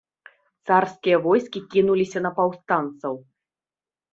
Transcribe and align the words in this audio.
Царскія 0.69 1.19
войскі 1.27 1.59
кінуліся 1.75 2.19
на 2.27 2.31
паўстанцаў. 2.39 3.13